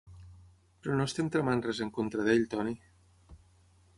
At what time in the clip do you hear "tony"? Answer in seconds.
2.55-2.75